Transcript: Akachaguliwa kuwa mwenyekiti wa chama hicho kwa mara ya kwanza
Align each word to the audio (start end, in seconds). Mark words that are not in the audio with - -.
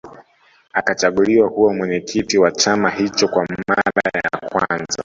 Akachaguliwa 0.73 1.49
kuwa 1.49 1.73
mwenyekiti 1.73 2.37
wa 2.37 2.51
chama 2.51 2.89
hicho 2.89 3.27
kwa 3.27 3.45
mara 3.67 4.11
ya 4.23 4.49
kwanza 4.49 4.97